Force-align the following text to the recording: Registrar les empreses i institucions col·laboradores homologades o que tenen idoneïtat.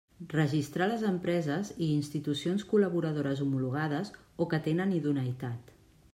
Registrar 0.29 0.85
les 0.91 1.03
empreses 1.09 1.69
i 1.87 1.91
institucions 1.97 2.65
col·laboradores 2.73 3.45
homologades 3.47 4.13
o 4.47 4.51
que 4.55 4.63
tenen 4.71 4.99
idoneïtat. 5.03 5.73